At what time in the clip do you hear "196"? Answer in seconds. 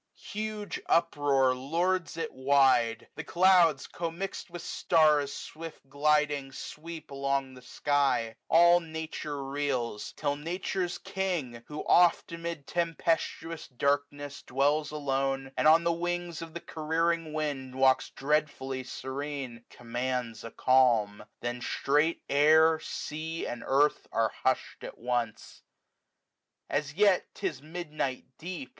8.47-8.47